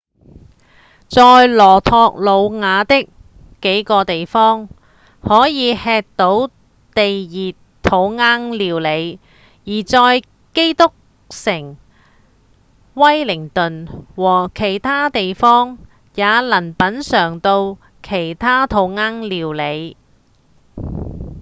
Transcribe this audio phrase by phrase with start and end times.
[1.09, 3.07] 在羅托魯瓦的
[3.61, 4.67] 幾個地方
[5.21, 6.49] 可以吃到
[6.95, 9.19] 地熱土窯料理
[9.63, 10.21] 而在
[10.55, 10.89] 基督
[11.29, 11.77] 城、
[12.95, 15.77] 威靈頓和其他地方
[16.15, 19.95] 也能品嚐到其他土窯料理